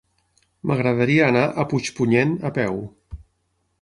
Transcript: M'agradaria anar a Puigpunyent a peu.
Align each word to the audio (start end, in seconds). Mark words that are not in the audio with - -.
M'agradaria 0.69 1.27
anar 1.33 1.43
a 1.49 1.67
Puigpunyent 1.73 2.33
a 2.51 2.55
peu. 2.57 2.85